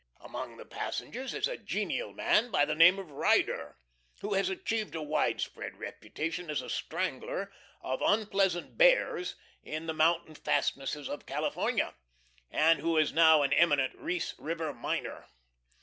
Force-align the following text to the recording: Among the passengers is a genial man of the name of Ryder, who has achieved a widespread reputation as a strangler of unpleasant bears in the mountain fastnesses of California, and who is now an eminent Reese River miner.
Among 0.19 0.57
the 0.57 0.65
passengers 0.65 1.35
is 1.35 1.47
a 1.47 1.57
genial 1.57 2.11
man 2.11 2.55
of 2.55 2.67
the 2.67 2.73
name 2.73 2.97
of 2.97 3.11
Ryder, 3.11 3.77
who 4.21 4.33
has 4.33 4.49
achieved 4.49 4.95
a 4.95 5.03
widespread 5.03 5.77
reputation 5.77 6.49
as 6.49 6.59
a 6.63 6.71
strangler 6.71 7.53
of 7.83 8.01
unpleasant 8.03 8.79
bears 8.79 9.35
in 9.61 9.85
the 9.85 9.93
mountain 9.93 10.33
fastnesses 10.33 11.07
of 11.07 11.27
California, 11.27 11.93
and 12.49 12.79
who 12.79 12.97
is 12.97 13.13
now 13.13 13.43
an 13.43 13.53
eminent 13.53 13.93
Reese 13.95 14.33
River 14.39 14.73
miner. 14.73 15.27